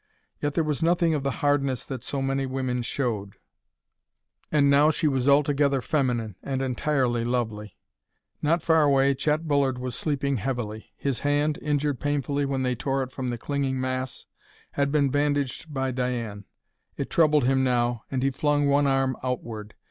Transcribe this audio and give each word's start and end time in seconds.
Yet 0.41 0.55
there 0.55 0.63
was 0.63 0.81
nothing 0.81 1.13
of 1.13 1.21
the 1.21 1.29
hardness 1.45 1.85
that 1.85 2.03
so 2.03 2.23
many 2.23 2.47
women 2.47 2.81
showed. 2.81 3.35
And 4.51 4.67
now 4.67 4.89
she 4.89 5.07
was 5.07 5.29
altogether 5.29 5.79
feminine, 5.79 6.35
and 6.41 6.63
entirely 6.63 7.23
lovely. 7.23 7.77
Not 8.41 8.63
far 8.63 8.81
away, 8.81 9.13
Chet 9.13 9.47
Bullard 9.47 9.77
was 9.77 9.93
sleeping 9.93 10.37
heavily. 10.37 10.91
His 10.97 11.19
hand, 11.19 11.59
injured 11.61 11.99
painfully 11.99 12.45
when 12.47 12.63
they 12.63 12.73
tore 12.73 13.03
it 13.03 13.11
from 13.11 13.29
the 13.29 13.37
clinging 13.37 13.79
mass, 13.79 14.25
had 14.71 14.91
been 14.91 15.09
bandaged 15.11 15.71
by 15.71 15.91
Diane. 15.91 16.45
It 16.97 17.11
troubled 17.11 17.43
him 17.43 17.63
now, 17.63 18.01
and 18.09 18.23
he 18.23 18.31
flung 18.31 18.67
one 18.67 18.87
arm 18.87 19.15
outward. 19.21 19.75